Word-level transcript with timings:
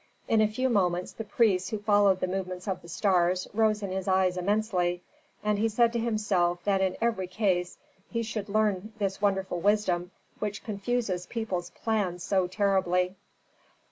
In 0.27 0.41
a 0.41 0.47
few 0.47 0.67
moments 0.67 1.11
the 1.11 1.23
priests 1.23 1.69
who 1.69 1.77
followed 1.77 2.21
the 2.21 2.27
movements 2.27 2.67
of 2.67 2.79
stars 2.89 3.47
rose 3.53 3.83
in 3.83 3.91
his 3.91 4.07
eyes 4.07 4.35
immensely, 4.35 5.03
and 5.43 5.59
he 5.59 5.69
said 5.69 5.93
to 5.93 5.99
himself 5.99 6.63
that 6.63 6.81
in 6.81 6.97
every 6.99 7.27
case 7.27 7.77
he 8.09 8.23
should 8.23 8.49
learn 8.49 8.93
this 8.97 9.21
wonderful 9.21 9.59
wisdom 9.59 10.09
which 10.39 10.63
confuses 10.63 11.27
people's 11.27 11.69
plans 11.69 12.23
so 12.23 12.47
terribly. 12.47 13.15